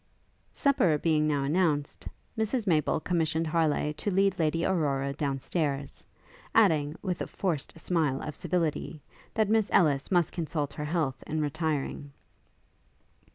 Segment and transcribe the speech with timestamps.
[0.51, 6.03] Supper being now announced, Mrs Maple commissioned Harleigh to lead Lady Aurora down stairs,
[6.55, 8.99] adding, with a forced smile of civility,
[9.35, 12.13] that Miss Ellis must consult her health in retiring.